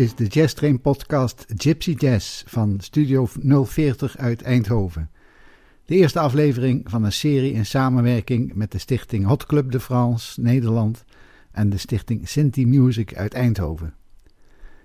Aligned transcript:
Is 0.00 0.14
de 0.14 0.26
Jazz 0.26 0.54
Train 0.54 0.80
podcast 0.80 1.44
Gypsy 1.56 1.94
Jazz 1.98 2.42
van 2.46 2.76
Studio 2.78 3.28
040 3.64 4.16
uit 4.16 4.42
Eindhoven. 4.42 5.10
De 5.84 5.94
eerste 5.94 6.20
aflevering 6.20 6.90
van 6.90 7.04
een 7.04 7.12
serie 7.12 7.52
in 7.52 7.66
samenwerking 7.66 8.54
met 8.54 8.72
de 8.72 8.78
stichting 8.78 9.26
Hot 9.26 9.46
Club 9.46 9.70
de 9.70 9.80
France 9.80 10.40
Nederland 10.40 11.04
en 11.52 11.70
de 11.70 11.76
stichting 11.76 12.28
Sinti 12.28 12.66
Music 12.66 13.14
uit 13.14 13.34
Eindhoven. 13.34 13.94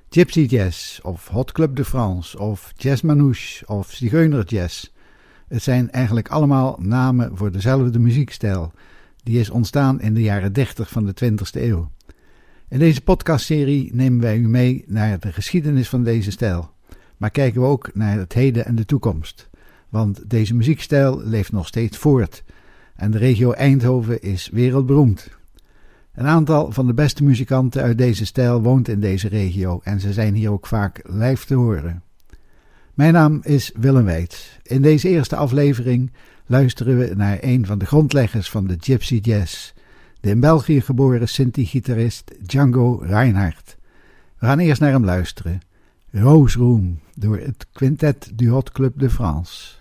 Gypsy 0.10 0.40
Jazz 0.40 1.00
of 1.00 1.28
Hot 1.28 1.52
Club 1.52 1.76
de 1.76 1.86
France 1.86 2.40
of 2.40 2.74
Jazz 2.78 3.02
Manouche 3.02 3.68
of 3.68 3.92
Zigeuner 3.92 4.46
Jazz. 4.46 4.92
Het 5.48 5.64
zijn 5.64 5.92
eigenlijk 5.92 6.30
allemaal 6.30 6.78
namen 6.82 7.38
voor 7.38 7.52
dezelfde 7.52 8.00
muziekstijl. 8.00 8.72
Die 9.24 9.40
is 9.40 9.50
ontstaan 9.50 10.02
in 10.02 10.14
de 10.14 10.22
jaren 10.22 10.54
30 10.54 10.90
van 10.90 11.06
de 11.06 11.14
20e 11.24 11.62
eeuw. 11.62 11.90
In 12.76 12.82
deze 12.82 13.02
podcastserie 13.02 13.90
nemen 13.94 14.20
wij 14.20 14.38
u 14.38 14.48
mee 14.48 14.84
naar 14.88 15.20
de 15.20 15.32
geschiedenis 15.32 15.90
van 15.90 16.04
deze 16.04 16.32
stijl, 16.32 16.72
maar 17.18 17.30
kijken 17.30 17.62
we 17.62 17.68
ook 17.68 17.90
naar 17.94 18.18
het 18.18 18.34
heden 18.34 18.66
en 18.66 18.76
de 18.76 18.86
toekomst. 18.86 19.50
Want 19.90 20.30
deze 20.30 20.56
muziekstijl 20.56 21.22
leeft 21.24 21.52
nog 21.52 21.68
steeds 21.68 21.98
voort 21.98 22.44
en 22.96 23.12
de 23.12 23.18
regio 23.18 23.52
Eindhoven 23.52 24.22
is 24.22 24.50
wereldberoemd. 24.54 25.30
Een 26.14 26.28
aantal 26.28 26.72
van 26.72 26.88
de 26.88 26.94
beste 26.94 27.24
muzikanten 27.24 27.82
uit 27.82 27.98
deze 27.98 28.26
stijl 28.26 28.62
woont 28.62 28.88
in 28.88 29.00
deze 29.00 29.28
regio 29.28 29.80
en 29.84 30.00
ze 30.00 30.14
zijn 30.14 30.34
hier 30.34 30.52
ook 30.52 30.68
vaak 30.68 31.02
live 31.04 31.46
te 31.46 31.56
horen. 31.56 32.04
Mijn 32.94 33.14
naam 33.14 33.40
is 33.44 33.72
Willem 33.80 34.06
Weits. 34.06 34.60
In 34.64 34.82
deze 34.82 35.10
eerste 35.10 35.36
aflevering 35.36 36.12
luisteren 36.46 36.98
we 36.98 37.14
naar 37.16 37.38
een 37.42 37.66
van 37.66 37.78
de 37.78 37.86
grondleggers 37.86 38.50
van 38.50 38.68
de 38.68 38.76
Gypsy 38.80 39.20
Jazz, 39.22 39.74
de 40.26 40.32
in 40.32 40.40
België 40.40 40.82
geboren 40.82 41.28
Sinti-gitarist 41.28 42.32
Django 42.42 42.96
Reinhardt. 42.96 43.78
We 44.40 44.46
gaan 44.46 44.60
eerst 44.60 44.82
naar 44.82 44.92
hem 44.92 45.06
luisteren. 45.06 45.60
Rose 46.12 46.58
Room 46.58 47.00
door 47.16 47.38
het 47.38 47.68
Quintet 47.72 48.32
du 48.34 48.50
Hot 48.50 48.72
Club 48.72 49.00
de 49.00 49.10
France. 49.10 49.75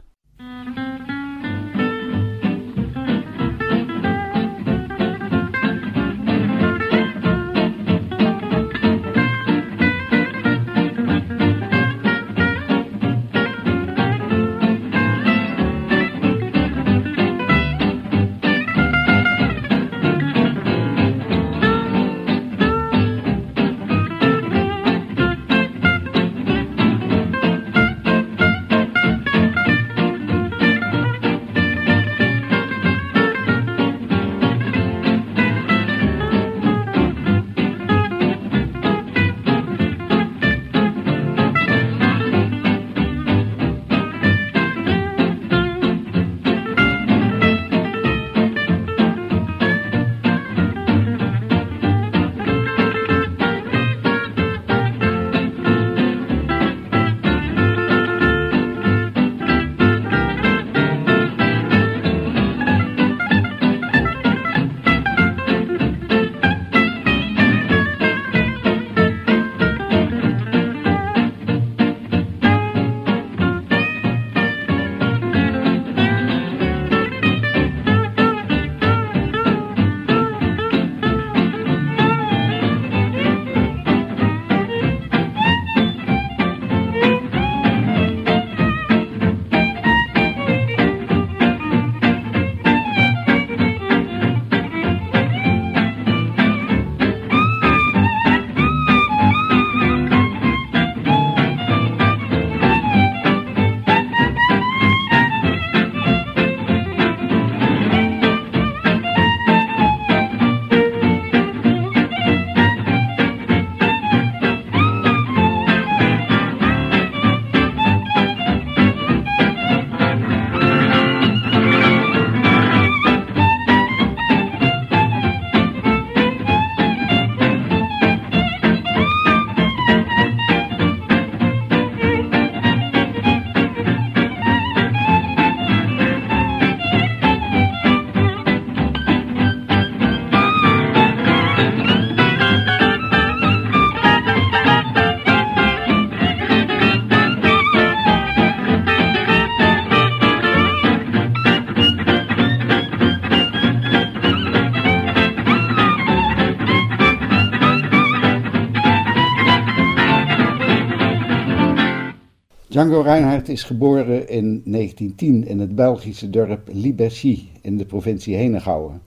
Django 162.94 163.10
Reinhardt 163.10 163.48
is 163.48 163.62
geboren 163.62 164.28
in 164.28 164.62
1910 164.64 165.46
in 165.46 165.58
het 165.58 165.74
Belgische 165.74 166.30
dorp 166.30 166.68
Liberchy 166.72 167.48
in 167.60 167.76
de 167.76 167.84
provincie 167.84 168.36
Henegouwen. 168.36 169.02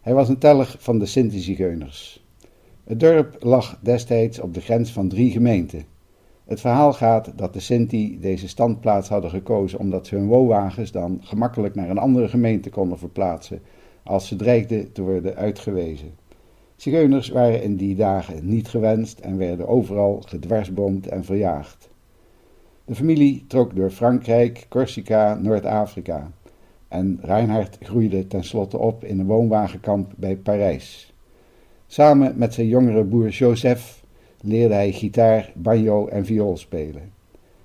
Hij 0.00 0.14
was 0.14 0.28
een 0.28 0.38
tellig 0.38 0.76
van 0.78 0.98
de 0.98 1.06
Sinti-Zigeuners. 1.06 2.24
Het 2.84 3.00
dorp 3.00 3.36
lag 3.40 3.78
destijds 3.80 4.40
op 4.40 4.54
de 4.54 4.60
grens 4.60 4.92
van 4.92 5.08
drie 5.08 5.30
gemeenten. 5.30 5.84
Het 6.44 6.60
verhaal 6.60 6.92
gaat 6.92 7.32
dat 7.36 7.52
de 7.52 7.60
Sinti 7.60 8.20
deze 8.20 8.48
standplaats 8.48 9.08
hadden 9.08 9.30
gekozen 9.30 9.78
omdat 9.78 10.06
ze 10.06 10.14
hun 10.14 10.26
woonwagens 10.26 10.92
dan 10.92 11.18
gemakkelijk 11.20 11.74
naar 11.74 11.90
een 11.90 11.98
andere 11.98 12.28
gemeente 12.28 12.70
konden 12.70 12.98
verplaatsen 12.98 13.60
als 14.02 14.26
ze 14.26 14.36
dreigden 14.36 14.92
te 14.92 15.02
worden 15.02 15.36
uitgewezen. 15.36 16.14
Zigeuners 16.76 17.28
waren 17.28 17.62
in 17.62 17.76
die 17.76 17.94
dagen 17.94 18.48
niet 18.48 18.68
gewenst 18.68 19.18
en 19.18 19.38
werden 19.38 19.68
overal 19.68 20.22
gedwarsboomd 20.26 21.06
en 21.06 21.24
verjaagd. 21.24 21.94
De 22.86 22.94
familie 22.94 23.44
trok 23.46 23.76
door 23.76 23.90
Frankrijk, 23.90 24.66
Corsica, 24.68 25.34
Noord-Afrika 25.34 26.30
en 26.88 27.18
Reinhard 27.22 27.78
groeide 27.80 28.26
tenslotte 28.26 28.78
op 28.78 29.04
in 29.04 29.18
een 29.18 29.26
woonwagenkamp 29.26 30.12
bij 30.16 30.36
Parijs. 30.36 31.12
Samen 31.86 32.38
met 32.38 32.54
zijn 32.54 32.66
jongere 32.66 33.04
broer 33.04 33.28
Joseph 33.28 34.02
leerde 34.40 34.74
hij 34.74 34.92
gitaar, 34.92 35.52
banjo 35.54 36.06
en 36.06 36.24
viool 36.24 36.56
spelen. 36.56 37.12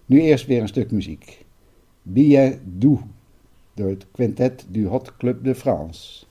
Nu 0.05 0.21
eerst 0.21 0.45
weer 0.45 0.61
een 0.61 0.67
stuk 0.67 0.91
muziek. 0.91 1.45
Billet 2.01 2.59
doux 2.63 3.01
door 3.73 3.89
het 3.89 4.05
Quintet 4.11 4.65
du 4.69 4.87
Hot 4.87 5.17
Club 5.17 5.43
de 5.43 5.55
France. 5.55 6.25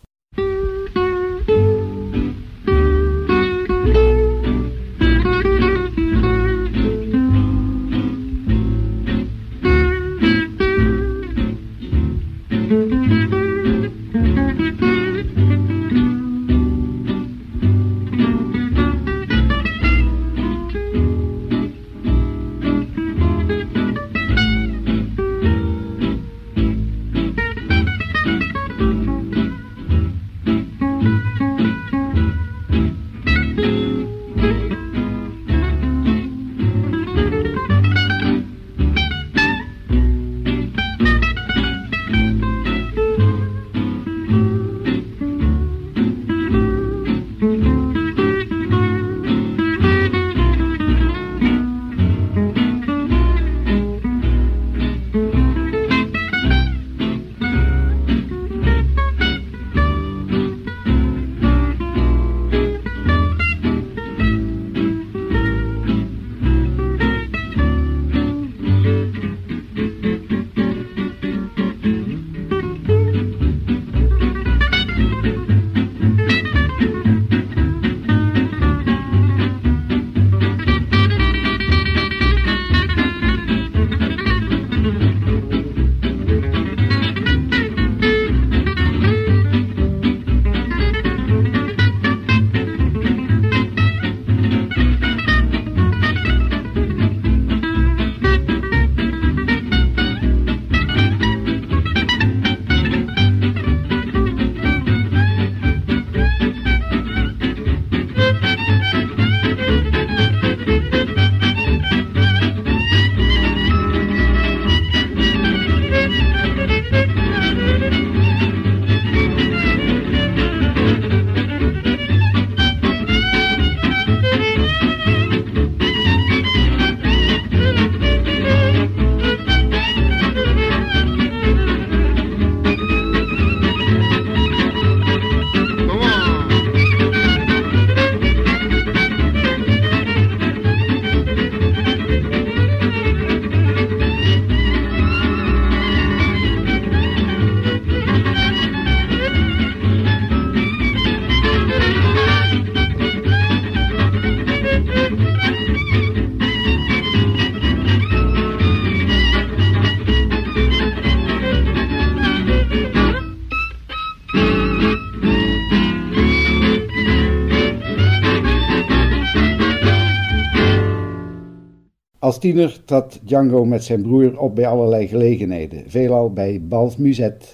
Tiener 172.41 172.85
trad 172.85 173.21
Django 173.23 173.65
met 173.65 173.85
zijn 173.85 174.03
broer 174.03 174.39
op 174.39 174.55
bij 174.55 174.67
allerlei 174.67 175.09
gelegenheden, 175.09 175.91
veelal 175.91 176.33
bij 176.33 176.61
Bals 176.63 176.97
Musette, 176.97 177.47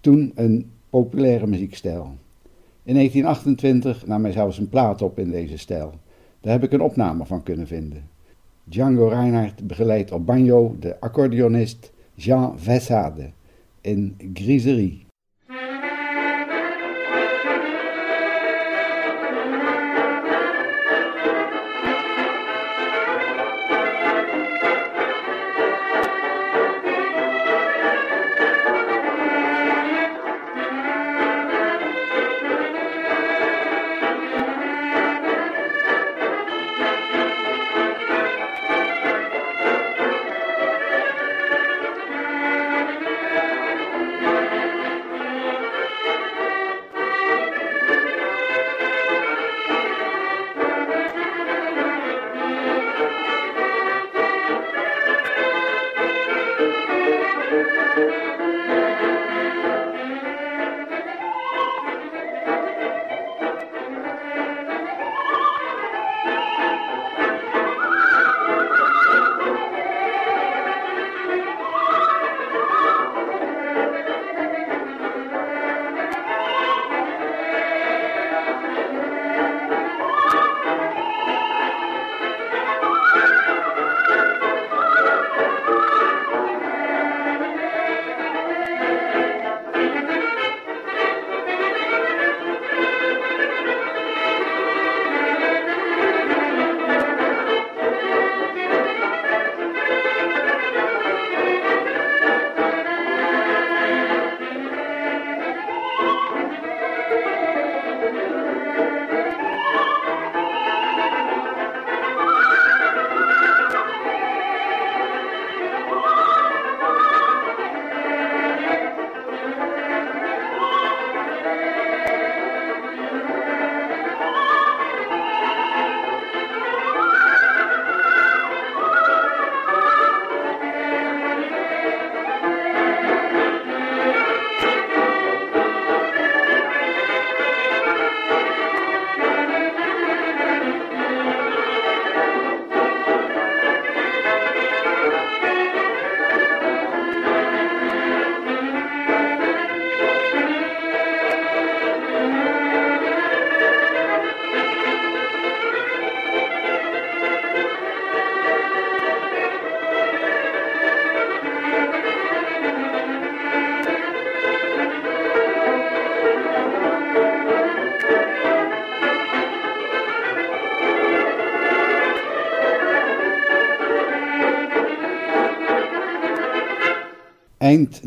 toen 0.00 0.32
een 0.34 0.70
populaire 0.90 1.46
muziekstijl. 1.46 2.14
In 2.82 2.94
1928 2.94 4.06
nam 4.06 4.22
hij 4.22 4.32
zelfs 4.32 4.58
een 4.58 4.68
plaat 4.68 5.02
op 5.02 5.18
in 5.18 5.30
deze 5.30 5.58
stijl. 5.58 5.92
Daar 6.40 6.52
heb 6.52 6.62
ik 6.62 6.72
een 6.72 6.80
opname 6.80 7.26
van 7.26 7.42
kunnen 7.42 7.66
vinden. 7.66 8.08
Django 8.64 9.08
Reinhardt 9.08 9.66
begeleidt 9.66 10.12
op 10.12 10.26
banjo 10.26 10.76
de 10.80 11.00
accordeonist 11.00 11.92
Jean 12.14 12.58
Vessade 12.58 13.30
in 13.80 14.16
Griserie. 14.34 15.05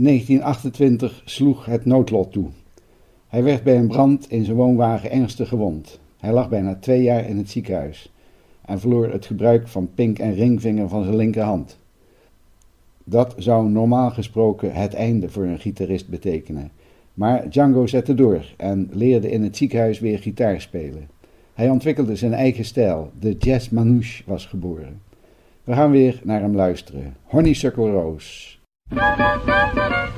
1928 0.04 1.22
sloeg 1.26 1.66
het 1.66 1.86
noodlot 1.86 2.32
toe. 2.32 2.48
Hij 3.28 3.44
werd 3.44 3.64
bij 3.64 3.78
een 3.78 3.88
brand 3.88 4.32
in 4.32 4.46
zijn 4.46 4.58
woonwagen 4.58 5.12
ernstig 5.12 5.48
gewond. 5.48 6.00
Hij 6.20 6.34
lag 6.34 6.50
bijna 6.50 6.76
twee 6.76 7.02
jaar 7.02 7.30
in 7.30 7.38
het 7.38 7.50
ziekenhuis 7.50 8.12
en 8.66 8.80
verloor 8.80 9.12
het 9.12 9.26
gebruik 9.26 9.68
van 9.68 9.90
pink 9.96 10.20
en 10.20 10.34
ringvinger 10.34 10.90
van 10.90 11.04
zijn 11.04 11.16
linkerhand. 11.16 11.78
Dat 13.04 13.34
zou 13.38 13.70
normaal 13.70 14.12
gesproken 14.12 14.74
het 14.74 14.94
einde 14.94 15.30
voor 15.30 15.44
een 15.44 15.60
gitarist 15.60 16.10
betekenen. 16.10 16.72
Maar 17.14 17.50
Django 17.50 17.88
zette 17.88 18.14
door 18.14 18.46
en 18.58 18.90
leerde 18.92 19.32
in 19.32 19.44
het 19.44 19.58
ziekenhuis 19.58 20.00
weer 20.00 20.20
gitaar 20.20 20.62
spelen. 20.62 21.10
Hij 21.54 21.70
ontwikkelde 21.70 22.16
zijn 22.16 22.34
eigen 22.34 22.66
stijl, 22.66 23.12
de 23.20 23.36
jazz 23.38 23.70
manouche 23.70 24.24
was 24.26 24.46
geboren. 24.46 25.02
We 25.64 25.74
gaan 25.74 25.92
weer 25.92 26.22
naar 26.24 26.42
hem 26.42 26.56
luisteren. 26.56 27.16
Honeysuckle 27.24 27.92
Rose. 27.92 28.59
Thank 28.92 29.78
you. 29.92 30.09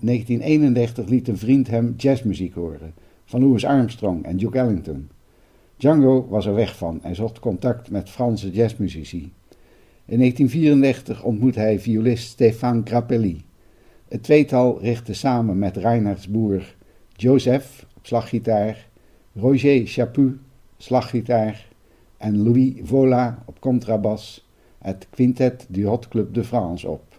1931 0.00 1.08
liet 1.08 1.28
een 1.28 1.38
vriend 1.38 1.68
hem 1.68 1.94
jazzmuziek 1.96 2.54
horen 2.54 2.94
van 3.24 3.40
Louis 3.40 3.64
Armstrong 3.64 4.24
en 4.24 4.36
Duke 4.36 4.58
Ellington. 4.58 5.08
Django 5.76 6.26
was 6.28 6.46
er 6.46 6.54
weg 6.54 6.76
van 6.76 7.02
en 7.02 7.14
zocht 7.14 7.38
contact 7.38 7.90
met 7.90 8.10
Franse 8.10 8.50
jazzmuzici. 8.50 9.32
In 10.04 10.18
1934 10.18 11.22
ontmoette 11.22 11.60
hij 11.60 11.80
violist 11.80 12.28
Stéphane 12.28 12.80
Grappelli. 12.84 13.44
Het 14.08 14.22
tweetal 14.22 14.80
richtte 14.80 15.14
samen 15.14 15.58
met 15.58 15.76
Reinhards 15.76 16.28
boer 16.28 16.74
Joseph 17.12 17.86
op 17.96 18.06
slaggitaar, 18.06 18.88
Roger 19.34 19.86
Chaput 19.86 20.32
slaggitaar 20.76 21.68
en 22.16 22.42
Louis 22.42 22.72
Vola 22.82 23.42
op 23.46 23.60
contrabas 23.60 24.48
het 24.78 25.06
Quintet 25.10 25.66
du 25.68 25.86
Hot 25.86 26.08
Club 26.08 26.34
de 26.34 26.44
France 26.44 26.88
op. 26.88 27.09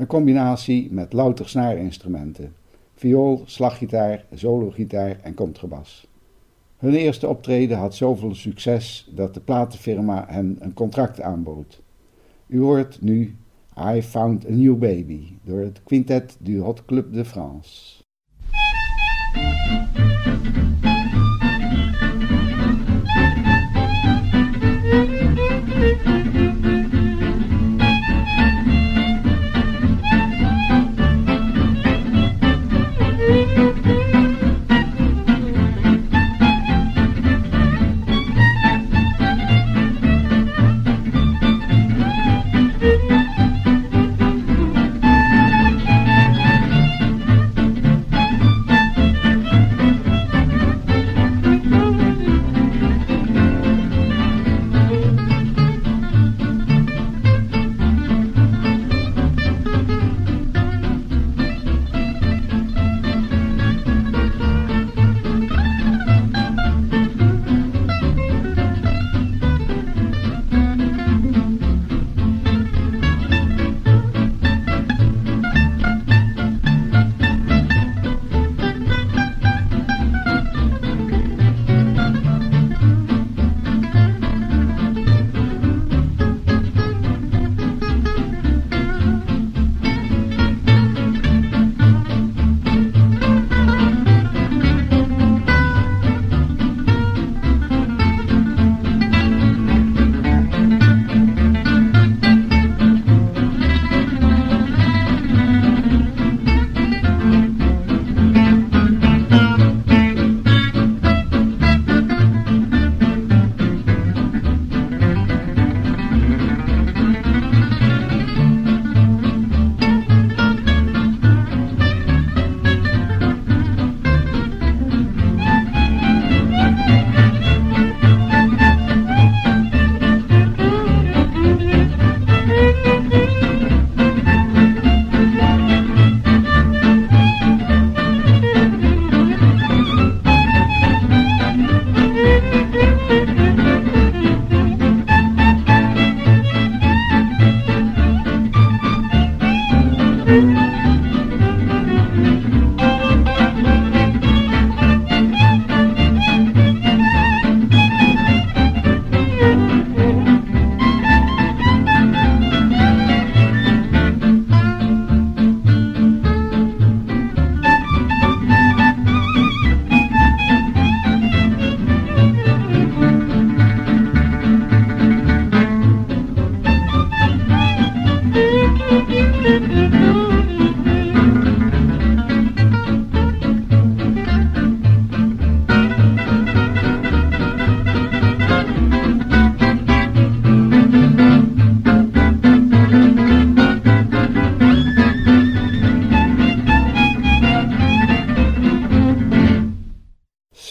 Een 0.00 0.06
combinatie 0.06 0.92
met 0.92 1.12
louter 1.12 1.48
snaarinstrumenten, 1.48 2.54
viool, 2.94 3.42
slaggitaar, 3.46 4.24
sologitaar 4.34 5.20
en 5.22 5.34
contrabas. 5.34 6.06
Hun 6.76 6.94
eerste 6.94 7.28
optreden 7.28 7.78
had 7.78 7.94
zoveel 7.94 8.34
succes 8.34 9.10
dat 9.14 9.34
de 9.34 9.40
platenfirma 9.40 10.24
hen 10.28 10.56
een 10.60 10.74
contract 10.74 11.20
aanbood. 11.20 11.80
U 12.46 12.60
hoort 12.60 13.00
nu 13.00 13.36
I 13.94 14.02
Found 14.02 14.46
a 14.46 14.50
New 14.50 14.78
Baby 14.78 15.36
door 15.42 15.60
het 15.60 15.82
Quintet 15.82 16.36
du 16.38 16.60
Hot 16.60 16.84
Club 16.84 17.12
de 17.12 17.24
France. 17.24 18.02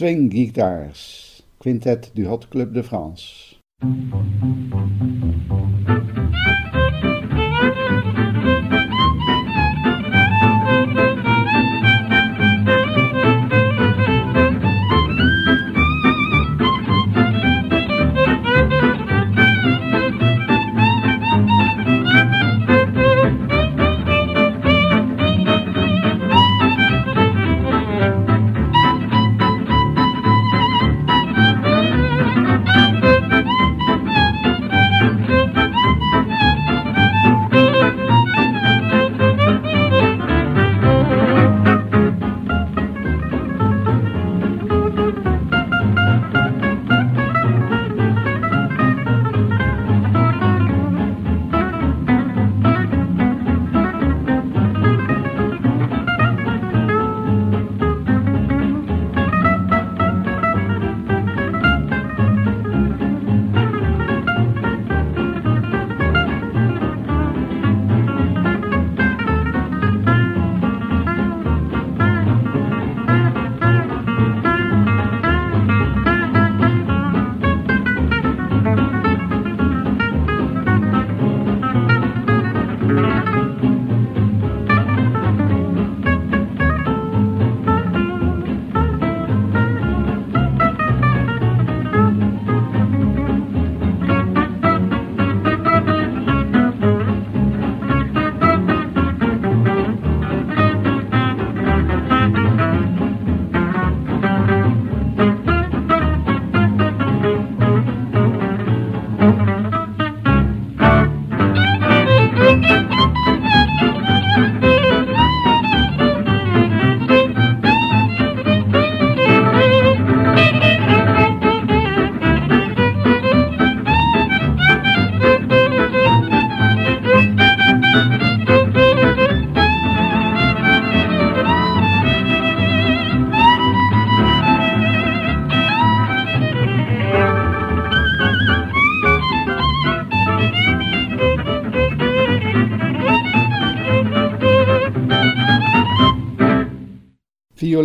Swing 0.10 0.28
Guitars, 0.28 1.44
Quintet 1.60 2.12
du 2.16 2.26
Hot 2.26 2.48
Club 2.50 2.74
de 2.74 2.82
France. 2.82 3.49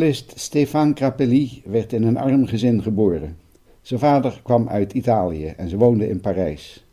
Violist 0.04 0.38
Stefan 0.38 0.96
Grappelli 0.96 1.62
werd 1.64 1.92
in 1.92 2.02
een 2.02 2.16
arm 2.16 2.46
gezin 2.46 2.82
geboren. 2.82 3.36
Zijn 3.80 4.00
vader 4.00 4.40
kwam 4.42 4.68
uit 4.68 4.92
Italië 4.92 5.46
en 5.46 5.68
ze 5.68 5.76
woonde 5.76 6.08
in 6.08 6.20
Parijs. 6.20 6.86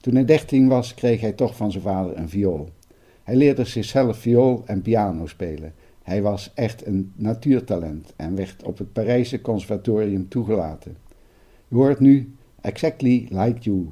Toen 0.00 0.14
hij 0.14 0.24
dertien 0.24 0.68
was, 0.68 0.94
kreeg 0.94 1.20
hij 1.20 1.32
toch 1.32 1.56
van 1.56 1.70
zijn 1.70 1.82
vader 1.82 2.16
een 2.16 2.28
viool. 2.28 2.68
Hij 3.22 3.36
leerde 3.36 3.64
zichzelf 3.64 4.16
viool 4.16 4.62
en 4.64 4.82
piano 4.82 5.26
spelen. 5.26 5.74
Hij 6.02 6.22
was 6.22 6.52
echt 6.54 6.86
een 6.86 7.12
natuurtalent 7.16 8.12
en 8.16 8.36
werd 8.36 8.62
op 8.62 8.78
het 8.78 8.92
Parijse 8.92 9.40
conservatorium 9.40 10.28
toegelaten. 10.28 10.96
U 11.68 11.76
hoort 11.76 12.00
nu 12.00 12.34
Exactly 12.60 13.26
Like 13.30 13.60
You. 13.60 13.88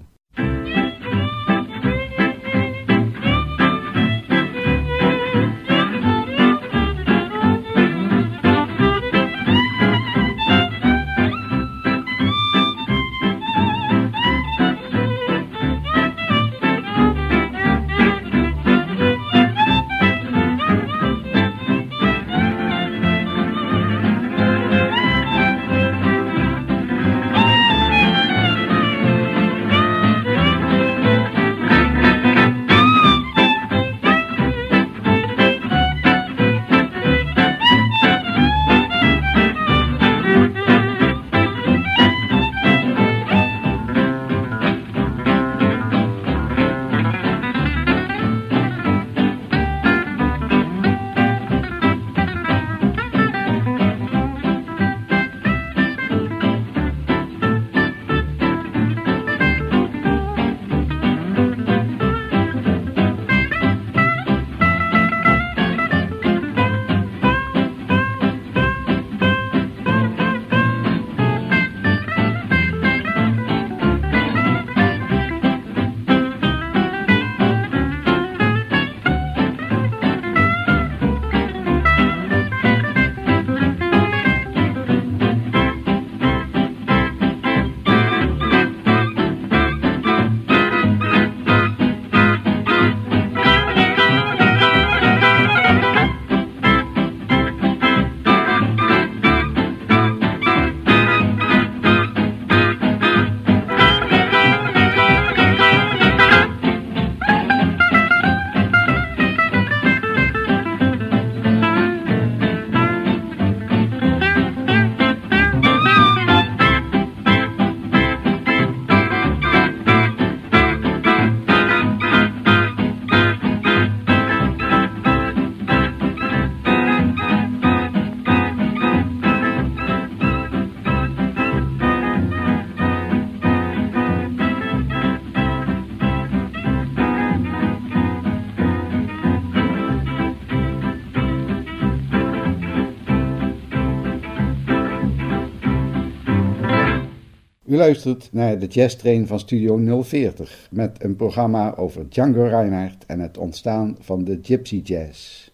U 147.75 147.77
luistert 147.77 148.29
naar 148.33 148.59
de 148.59 148.67
Jazz 148.67 148.97
Train 148.97 149.27
van 149.27 149.39
Studio 149.39 150.03
040 150.03 150.69
met 150.71 151.05
een 151.05 151.17
programma 151.17 151.75
over 151.77 152.09
Django 152.09 152.43
Reinhardt 152.43 153.07
en 153.07 153.21
het 153.21 153.39
ontstaan 153.39 153.97
van 154.01 154.25
de 154.25 154.39
Gypsy 154.43 154.81
Jazz. 154.85 155.51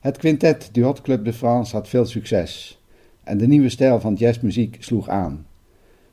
Het 0.00 0.16
quintet 0.16 0.68
du 0.72 0.82
Hot 0.82 1.00
Club 1.00 1.24
de 1.24 1.32
France 1.32 1.76
had 1.76 1.88
veel 1.88 2.04
succes 2.04 2.80
en 3.24 3.38
de 3.38 3.46
nieuwe 3.46 3.68
stijl 3.68 4.00
van 4.00 4.14
jazzmuziek 4.14 4.76
sloeg 4.80 5.08
aan. 5.08 5.46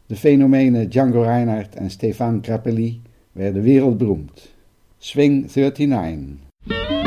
De 0.06 0.16
fenomenen 0.16 0.90
Django 0.90 1.22
Reinhardt 1.22 1.76
en 1.76 1.90
Stefan 1.90 2.40
Grappelli 2.42 3.02
werden 3.32 3.62
wereldberoemd. 3.62 4.54
Swing 4.98 5.54
39 5.54 7.03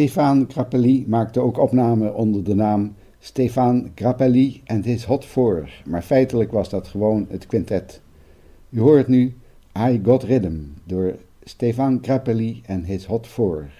Stefan 0.00 0.46
Grappelli 0.48 1.04
maakte 1.08 1.40
ook 1.40 1.58
opnamen 1.58 2.14
onder 2.14 2.44
de 2.44 2.54
naam 2.54 2.94
Stefan 3.18 3.90
Grappelli 3.94 4.62
and 4.66 4.84
His 4.84 5.04
Hot 5.04 5.24
Four, 5.24 5.70
maar 5.84 6.02
feitelijk 6.02 6.52
was 6.52 6.68
dat 6.68 6.88
gewoon 6.88 7.26
het 7.30 7.46
quintet. 7.46 8.00
U 8.70 8.80
hoort 8.80 9.08
nu 9.08 9.34
I 9.78 10.00
Got 10.04 10.22
Rhythm 10.22 10.58
door 10.84 11.14
Stefan 11.42 11.98
Grappelli 12.02 12.62
and 12.66 12.86
His 12.86 13.06
Hot 13.06 13.26
Four. 13.26 13.70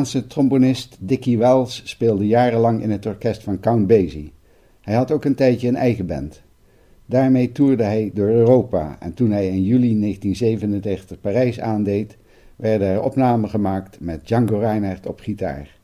Amerikaanse 0.00 0.28
trombonist 0.28 0.96
Dickie 1.00 1.38
Wells 1.38 1.82
speelde 1.84 2.26
jarenlang 2.26 2.82
in 2.82 2.90
het 2.90 3.06
orkest 3.06 3.42
van 3.42 3.60
Count 3.60 3.86
Basie. 3.86 4.32
Hij 4.80 4.94
had 4.94 5.10
ook 5.10 5.24
een 5.24 5.34
tijdje 5.34 5.68
een 5.68 5.76
eigen 5.76 6.06
band. 6.06 6.42
Daarmee 7.06 7.52
toerde 7.52 7.82
hij 7.82 8.10
door 8.14 8.28
Europa 8.28 8.96
en 9.00 9.14
toen 9.14 9.30
hij 9.30 9.46
in 9.46 9.62
juli 9.62 10.00
1937 10.00 11.20
Parijs 11.20 11.60
aandeed, 11.60 12.16
werden 12.56 12.88
er 12.88 13.02
opnamen 13.02 13.50
gemaakt 13.50 14.00
met 14.00 14.26
Django 14.26 14.58
Reinhardt 14.58 15.06
op 15.06 15.20
gitaar. 15.20 15.78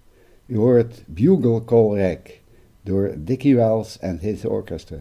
U 0.46 0.57
hoort 0.57 1.05
Bugle 1.07 1.64
Call 1.64 2.00
Rack 2.00 2.40
door 2.83 3.14
Dickie 3.18 3.57
Wells 3.57 3.98
en 3.98 4.18
his 4.18 4.44
orchestra. 4.44 4.98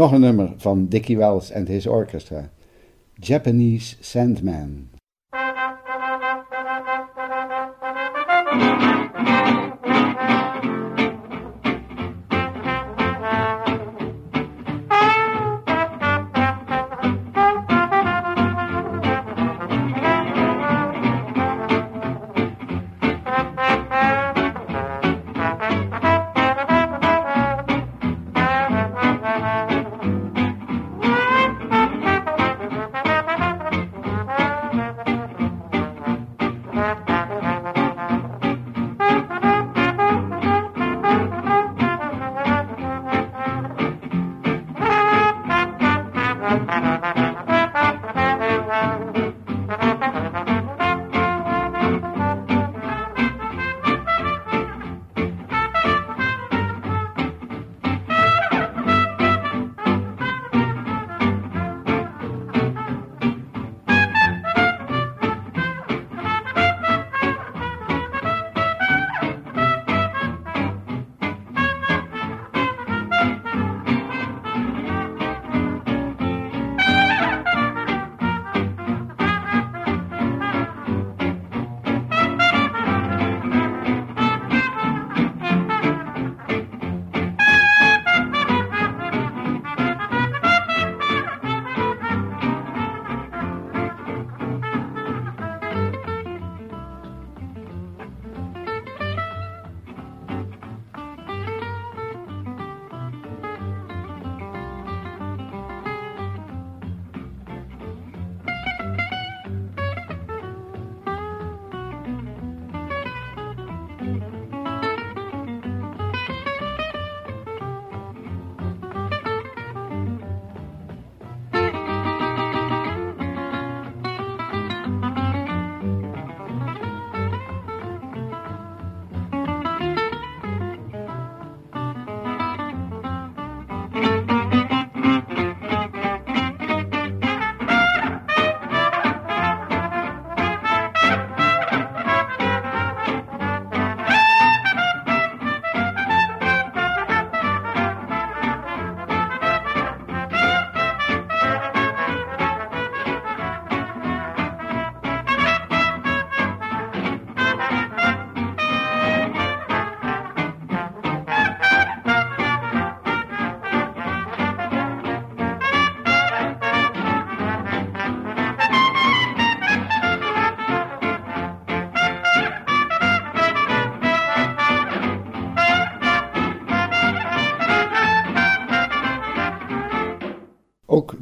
Nog 0.00 0.12
een 0.12 0.20
nummer 0.20 0.52
van 0.56 0.86
Dickie 0.88 1.16
Wells 1.16 1.52
and 1.52 1.68
His 1.68 1.86
Orchestra. 1.86 2.50
Japanese 3.14 3.96
Sandman. 4.00 4.88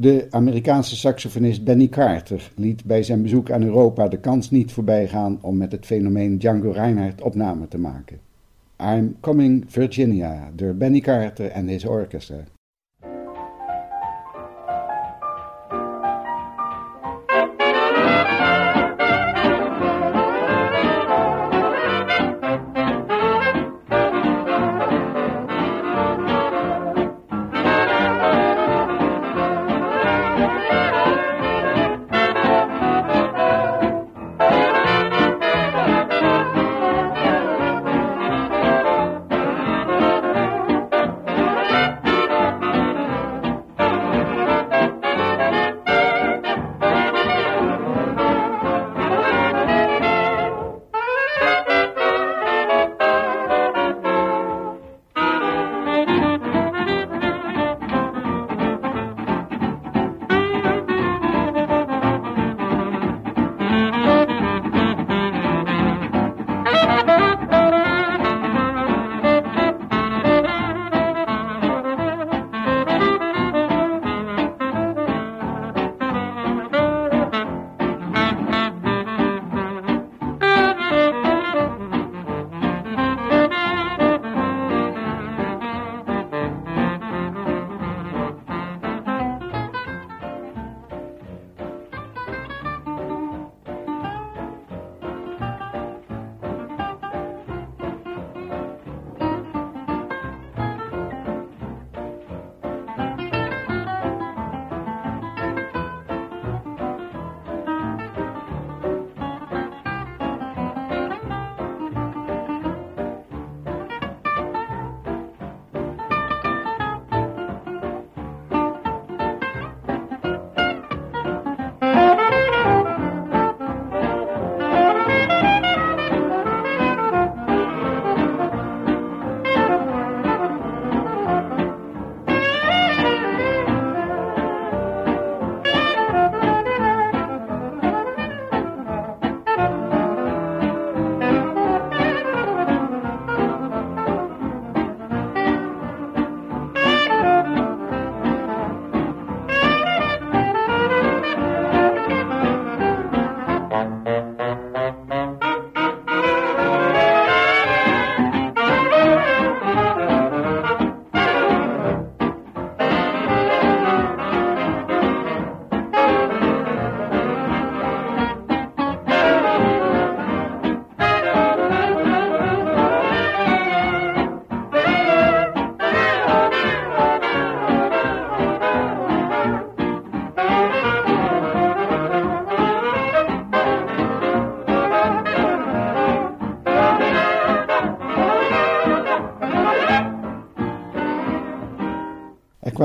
De 0.01 0.27
Amerikaanse 0.31 0.97
saxofonist 0.97 1.65
Benny 1.65 1.89
Carter 1.89 2.51
liet 2.55 2.85
bij 2.85 3.03
zijn 3.03 3.23
bezoek 3.23 3.51
aan 3.51 3.63
Europa 3.63 4.09
de 4.09 4.19
kans 4.19 4.51
niet 4.51 4.73
voorbijgaan 4.73 5.39
om 5.41 5.57
met 5.57 5.73
het 5.73 5.87
fenomeen 5.87 6.39
Django 6.39 6.71
Reinhardt 6.71 7.23
opname 7.23 7.69
te 7.69 7.79
maken. 7.79 8.19
I'm 8.81 9.17
Coming 9.21 9.65
Virginia 9.69 10.51
door 10.55 10.75
Benny 10.75 11.01
Carter 11.01 11.51
en 11.51 11.69
his 11.69 11.85
orchestra. 11.85 12.45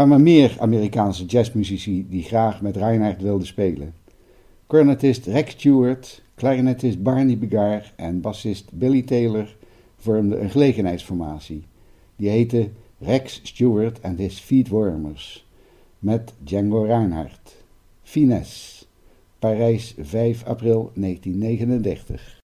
Kwamen 0.04 0.24
meer 0.24 0.56
Amerikaanse 0.60 1.26
jazzmuzici 1.26 2.06
die 2.10 2.24
graag 2.24 2.62
met 2.62 2.78
Reinhardt 2.78 3.22
wilden 3.22 3.48
spelen. 3.48 3.94
Cornetist 4.68 5.28
Rex 5.28 5.52
Stewart, 5.52 6.22
clarinetist 6.36 7.04
Barney 7.04 7.38
Begar 7.38 7.94
en 7.96 8.22
bassist 8.22 8.72
Billy 8.72 9.02
Taylor 9.02 9.56
vormden 9.98 10.44
een 10.44 10.50
gelegenheidsformatie. 10.50 11.64
Die 12.16 12.30
heette 12.30 12.70
Rex 13.00 13.40
Stewart 13.44 14.02
and 14.02 14.20
His 14.20 14.40
Feetwarmers 14.40 15.46
met 16.00 16.34
Django 16.44 16.84
Reinhardt. 16.84 17.56
Finesse, 18.02 18.86
Parijs 19.40 19.96
5 20.00 20.44
april 20.44 20.92
1939. 20.94 22.43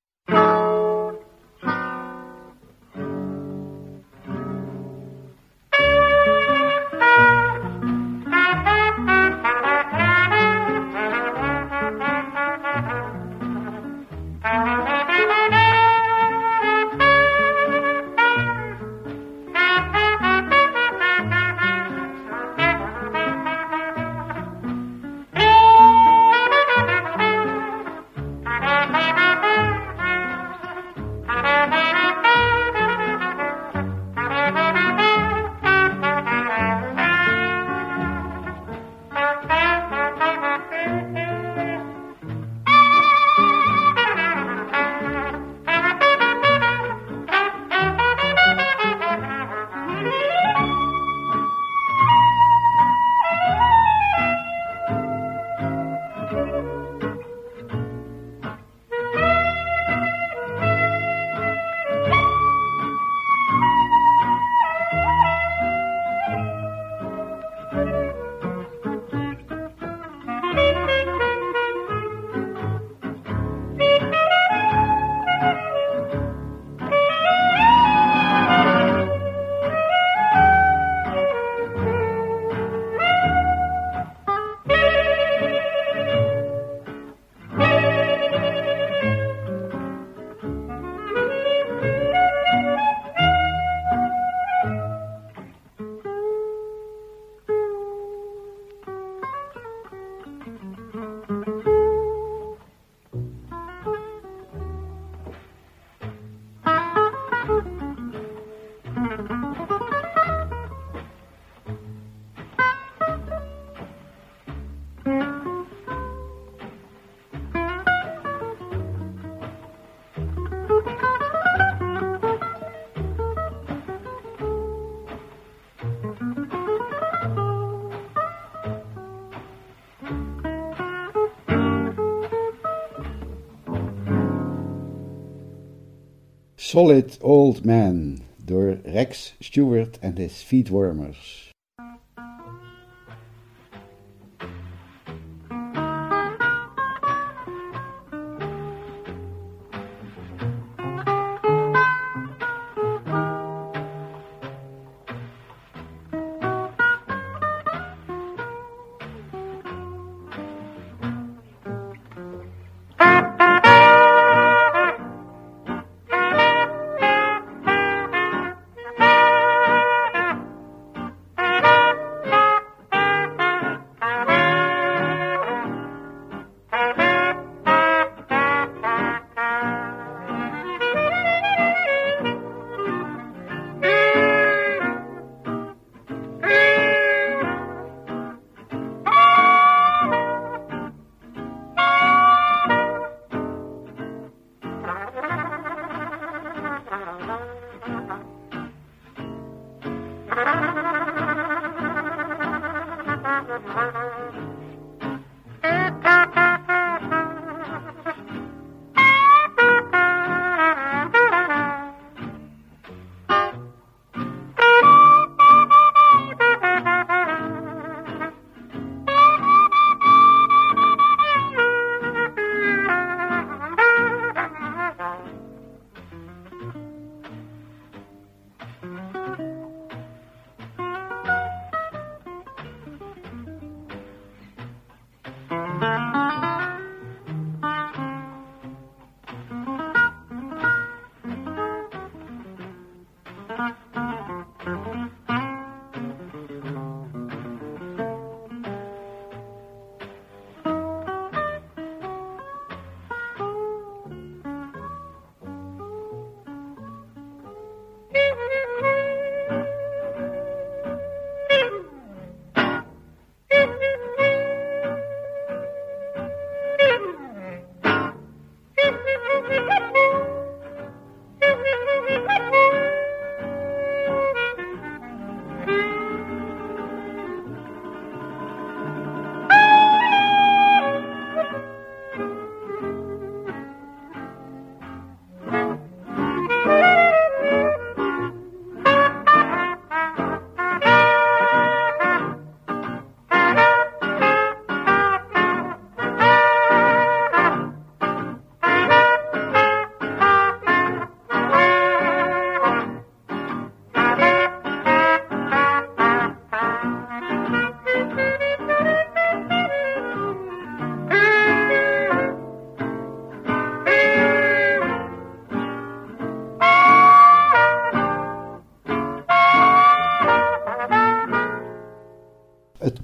Solid 136.71 137.17
Old 137.21 137.65
Man 137.65 138.21
door 138.45 138.77
Rex 138.85 139.33
Stewart 139.41 139.97
and 140.03 140.19
his 140.19 140.33
Feetwarmers. 140.33 141.48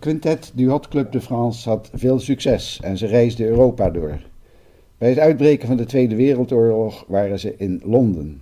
Quintet 0.06 0.52
du 0.54 0.70
Hot 0.70 0.88
Club 0.88 1.12
de 1.12 1.22
France 1.22 1.70
had 1.70 1.90
veel 1.94 2.20
succes 2.20 2.80
en 2.84 2.98
ze 2.98 3.06
reisden 3.06 3.48
Europa 3.48 3.90
door. 3.90 4.20
Bij 4.98 5.10
het 5.10 5.20
uitbreken 5.20 5.68
van 5.68 5.78
de 5.78 5.86
Tweede 5.86 6.16
Wereldoorlog 6.16 7.06
waren 7.08 7.40
ze 7.40 7.56
in 7.58 7.82
Londen. 7.84 8.42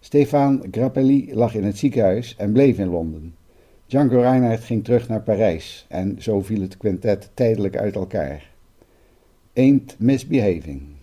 Stefan 0.00 0.64
Grappelli 0.70 1.34
lag 1.34 1.54
in 1.54 1.64
het 1.64 1.78
ziekenhuis 1.78 2.36
en 2.36 2.52
bleef 2.52 2.78
in 2.78 2.88
Londen. 2.88 3.34
Django 3.86 4.20
Reinhardt 4.20 4.64
ging 4.64 4.84
terug 4.84 5.08
naar 5.08 5.22
Parijs 5.22 5.86
en 5.88 6.16
zo 6.18 6.40
viel 6.40 6.60
het 6.60 6.76
quintet 6.76 7.30
tijdelijk 7.34 7.76
uit 7.76 7.94
elkaar. 7.94 8.50
Ain't 9.54 9.96
misbehaving. 9.98 10.93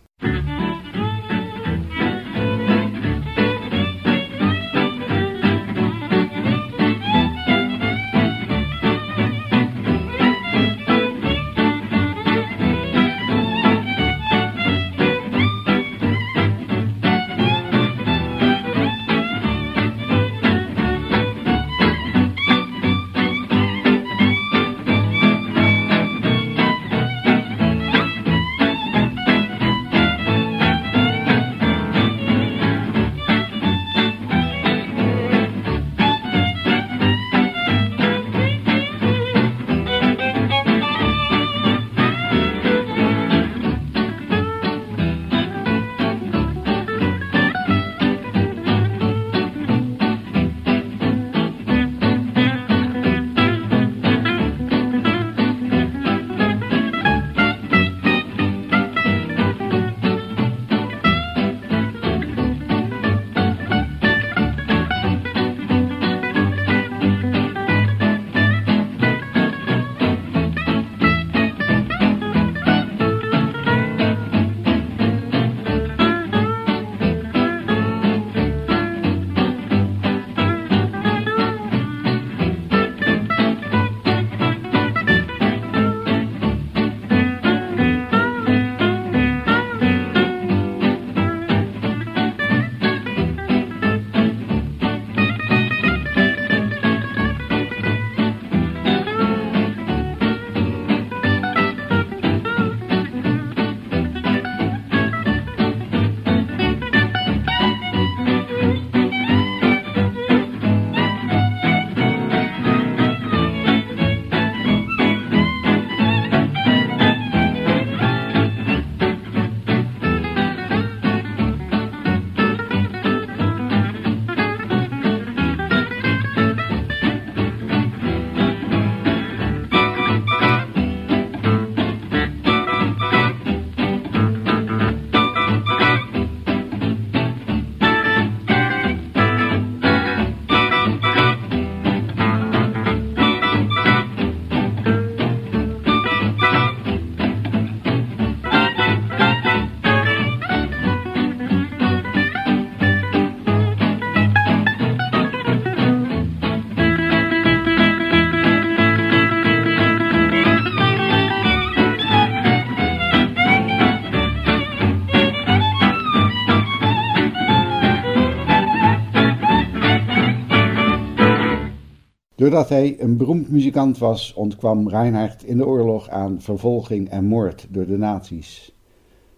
Doordat 172.51 172.69
hij 172.69 172.95
een 172.99 173.17
beroemd 173.17 173.49
muzikant 173.49 173.97
was, 173.97 174.33
ontkwam 174.33 174.89
Reinhardt 174.89 175.45
in 175.45 175.57
de 175.57 175.65
oorlog 175.65 176.09
aan 176.09 176.41
vervolging 176.41 177.09
en 177.09 177.25
moord 177.25 177.67
door 177.69 177.85
de 177.85 177.97
nazi's. 177.97 178.75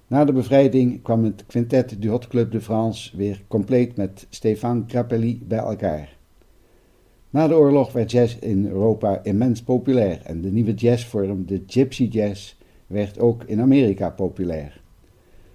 Na 0.07 0.25
de 0.25 0.33
bevrijding 0.33 1.01
kwam 1.01 1.23
het 1.23 1.45
quintet 1.45 2.01
du 2.01 2.09
Hot 2.09 2.27
Club 2.27 2.51
de 2.51 2.61
France 2.61 3.17
weer 3.17 3.43
compleet 3.47 3.95
met 3.95 4.27
Stéphane 4.29 4.83
Grappelli 4.87 5.41
bij 5.47 5.57
elkaar. 5.57 6.17
Na 7.29 7.47
de 7.47 7.55
oorlog 7.55 7.91
werd 7.91 8.11
jazz 8.11 8.37
in 8.39 8.65
Europa 8.65 9.23
immens 9.23 9.63
populair 9.63 10.21
en 10.23 10.41
de 10.41 10.51
nieuwe 10.51 10.73
jazzvorm, 10.73 11.45
de 11.45 11.63
gypsy 11.67 12.03
jazz, 12.03 12.55
werd 12.87 13.19
ook 13.19 13.43
in 13.43 13.61
Amerika 13.61 14.09
populair. 14.09 14.81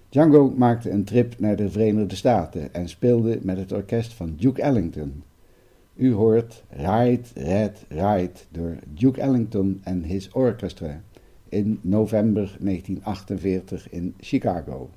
Django 0.09 0.53
maakte 0.57 0.89
een 0.89 1.03
trip 1.03 1.39
naar 1.39 1.55
de 1.55 1.69
Verenigde 1.69 2.15
Staten 2.15 2.73
en 2.73 2.89
speelde 2.89 3.39
met 3.41 3.57
het 3.57 3.71
orkest 3.71 4.13
van 4.13 4.35
Duke 4.37 4.61
Ellington. 4.61 5.23
U 6.01 6.13
hoort 6.13 6.63
Ride, 6.69 7.25
Red, 7.35 7.85
Ride 7.89 8.31
door 8.51 8.77
Duke 8.93 9.21
Ellington 9.21 9.81
en 9.83 10.03
His 10.03 10.29
Orchestra 10.31 11.01
in 11.49 11.79
november 11.81 12.55
1948 12.59 13.87
in 13.91 14.15
Chicago. 14.19 14.89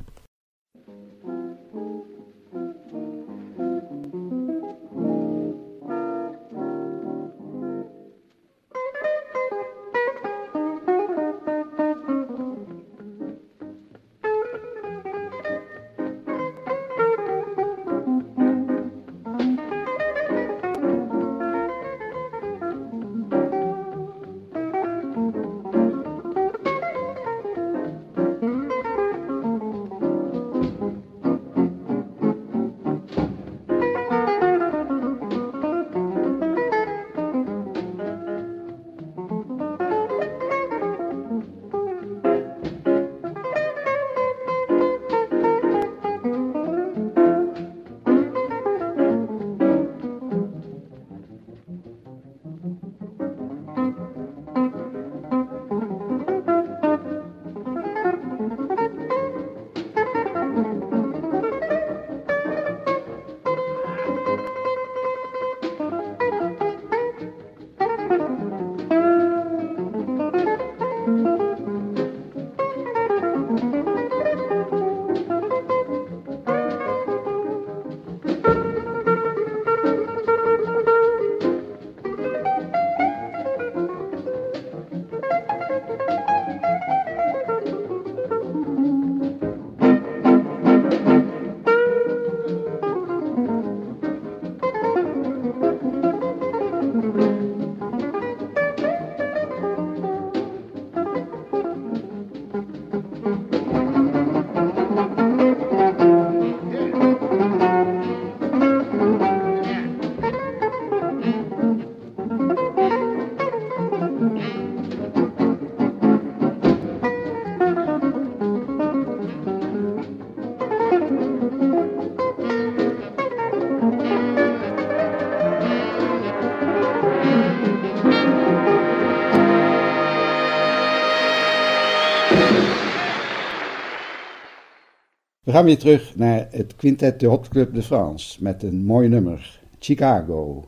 We 135.53 135.59
gaan 135.59 135.67
weer 135.67 135.79
terug 135.79 136.17
naar 136.17 136.49
het 136.51 136.77
Quintet 136.77 137.21
de 137.21 137.27
Hot 137.27 137.49
Club 137.49 137.75
de 137.75 137.83
France 137.83 138.43
met 138.43 138.63
een 138.63 138.85
mooi 138.85 139.09
nummer, 139.09 139.61
Chicago. 139.79 140.65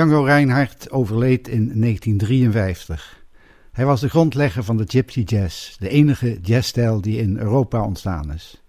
Django 0.00 0.24
Reinhardt 0.24 0.90
overleed 0.90 1.48
in 1.48 1.80
1953. 1.80 3.24
Hij 3.72 3.84
was 3.84 4.00
de 4.00 4.08
grondlegger 4.08 4.64
van 4.64 4.76
de 4.76 4.84
Gypsy 4.86 5.20
Jazz, 5.20 5.76
de 5.76 5.88
enige 5.88 6.38
jazzstijl 6.42 7.00
die 7.00 7.18
in 7.18 7.38
Europa 7.38 7.82
ontstaan 7.82 8.32
is. 8.32 8.62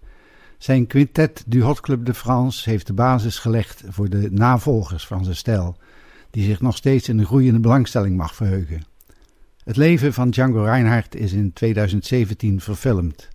Zijn 0.58 0.86
quintet 0.86 1.44
du 1.46 1.62
Hot 1.62 1.80
Club 1.80 2.04
de 2.06 2.14
France 2.14 2.70
heeft 2.70 2.86
de 2.86 2.92
basis 2.92 3.38
gelegd 3.38 3.82
voor 3.88 4.08
de 4.08 4.30
navolgers 4.30 5.06
van 5.06 5.24
zijn 5.24 5.36
stijl, 5.36 5.76
die 6.30 6.44
zich 6.44 6.60
nog 6.60 6.76
steeds 6.76 7.08
in 7.08 7.16
de 7.16 7.26
groeiende 7.26 7.60
belangstelling 7.60 8.16
mag 8.16 8.34
verheugen. 8.34 8.84
Het 9.64 9.76
leven 9.76 10.12
van 10.12 10.30
Django 10.30 10.62
Reinhardt 10.62 11.14
is 11.14 11.32
in 11.32 11.52
2017 11.52 12.60
verfilmd. 12.60 13.28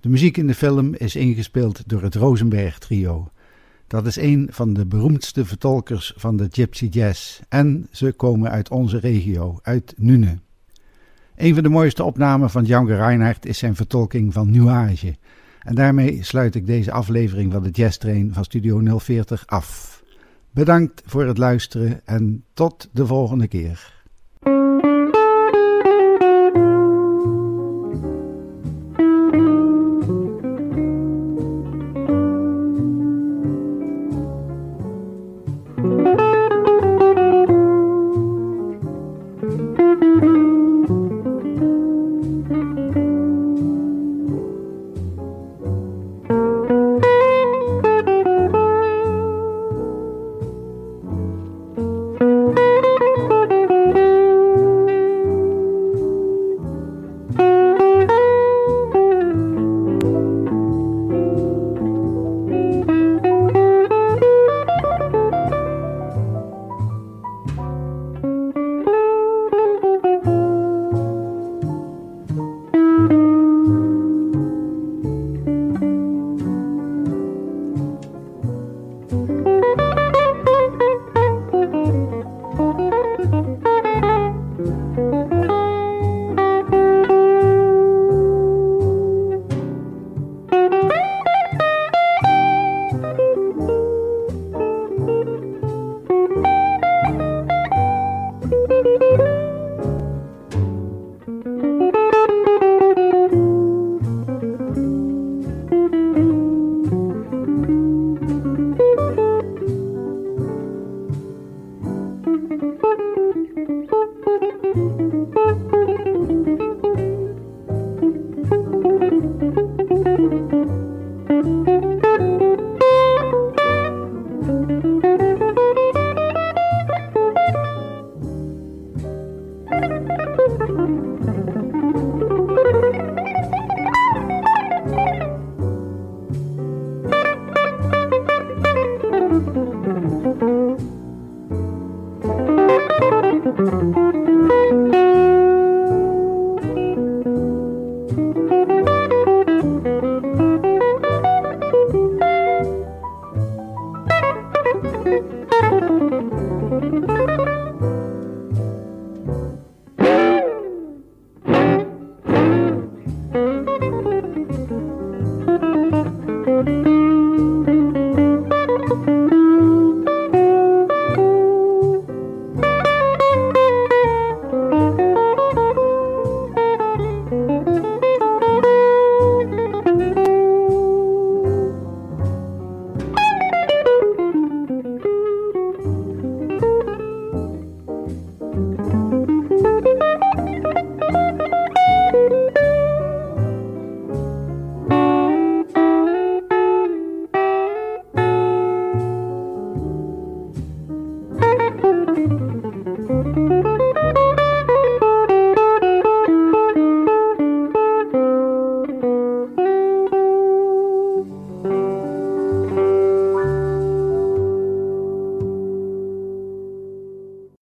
De 0.00 0.08
muziek 0.08 0.36
in 0.36 0.46
de 0.46 0.54
film 0.54 0.94
is 0.94 1.16
ingespeeld 1.16 1.82
door 1.86 2.02
het 2.02 2.14
Rosenberg 2.14 2.78
Trio. 2.78 3.30
Dat 3.92 4.06
is 4.06 4.16
een 4.16 4.48
van 4.50 4.72
de 4.72 4.86
beroemdste 4.86 5.44
vertolkers 5.44 6.12
van 6.16 6.36
de 6.36 6.48
Gypsy 6.50 6.86
Jazz 6.90 7.40
en 7.48 7.88
ze 7.90 8.12
komen 8.12 8.50
uit 8.50 8.70
onze 8.70 8.98
regio, 8.98 9.58
uit 9.62 9.94
Nune. 9.96 10.38
Een 11.36 11.54
van 11.54 11.62
de 11.62 11.68
mooiste 11.68 12.04
opnamen 12.04 12.50
van 12.50 12.64
Django 12.64 12.94
Reinhardt 12.94 13.46
is 13.46 13.58
zijn 13.58 13.76
vertolking 13.76 14.32
van 14.32 14.50
Nuage. 14.50 15.16
En 15.60 15.74
daarmee 15.74 16.22
sluit 16.22 16.54
ik 16.54 16.66
deze 16.66 16.92
aflevering 16.92 17.52
van 17.52 17.62
de 17.62 17.70
Jazz 17.70 17.96
Train 17.96 18.32
van 18.32 18.44
Studio 18.44 18.98
040 18.98 19.46
af. 19.46 20.02
Bedankt 20.50 21.02
voor 21.06 21.26
het 21.26 21.38
luisteren 21.38 22.00
en 22.04 22.44
tot 22.54 22.88
de 22.92 23.06
volgende 23.06 23.48
keer. 23.48 24.01